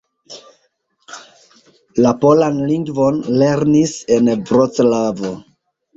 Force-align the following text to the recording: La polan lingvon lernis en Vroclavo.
La 2.05 2.13
polan 2.23 2.57
lingvon 2.71 3.21
lernis 3.43 3.95
en 4.17 4.33
Vroclavo. 4.51 5.35